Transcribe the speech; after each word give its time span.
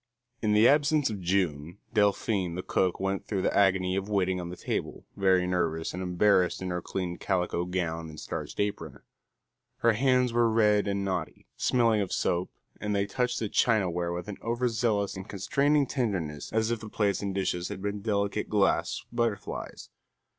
In 0.41 0.53
the 0.53 0.67
absence 0.67 1.11
of 1.11 1.21
June, 1.21 1.77
Delphine 1.93 2.55
the 2.55 2.63
cook 2.63 2.99
went 2.99 3.27
through 3.27 3.43
the 3.43 3.55
agony 3.55 3.95
of 3.95 4.09
waiting 4.09 4.41
on 4.41 4.49
the 4.49 4.55
table, 4.57 5.05
very 5.15 5.45
nervous 5.45 5.93
and 5.93 6.01
embarrassed 6.01 6.59
in 6.59 6.71
her 6.71 6.81
clean 6.81 7.17
calico 7.19 7.65
gown 7.65 8.09
and 8.09 8.19
starched 8.19 8.59
apron. 8.59 9.01
Her 9.81 9.93
hands 9.93 10.33
were 10.33 10.49
red 10.49 10.87
and 10.87 11.05
knotty, 11.05 11.45
smelling 11.55 12.01
of 12.01 12.11
soap, 12.11 12.49
and 12.79 12.95
they 12.95 13.05
touched 13.05 13.37
the 13.37 13.47
chinaware 13.47 14.11
with 14.11 14.27
an 14.27 14.37
over 14.41 14.69
zealous 14.69 15.15
and 15.15 15.29
constraining 15.29 15.85
tenderness 15.85 16.51
as 16.51 16.71
if 16.71 16.79
the 16.79 16.89
plates 16.89 17.21
and 17.21 17.35
dishes 17.35 17.67
had 17.67 17.79
been 17.83 18.01
delicate 18.01 18.49
glass 18.49 19.05
butterflies. 19.11 19.89